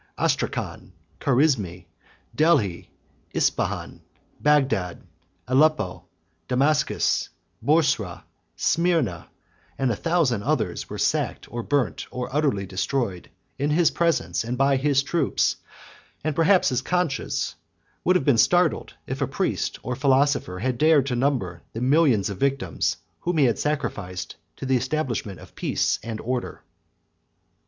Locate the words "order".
26.21-26.63